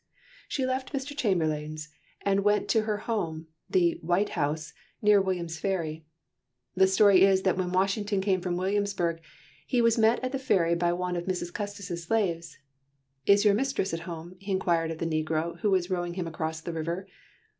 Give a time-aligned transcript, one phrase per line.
[0.47, 1.15] She left Mr.
[1.15, 1.89] Chamberlayne's
[2.23, 6.07] and went to her home the "White House" near William's Ferry.
[6.73, 9.21] The story is that when Washington came from Williamsburg,
[9.67, 11.53] he was met at the ferry by one of Mrs.
[11.53, 12.57] Custis's slaves.
[13.27, 16.61] "Is your mistress at home?" he inquired of the negro who was rowing him across
[16.61, 17.05] the river.